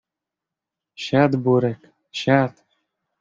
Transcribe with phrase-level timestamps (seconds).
[1.03, 1.85] Siad Burek,
[2.21, 2.57] siad!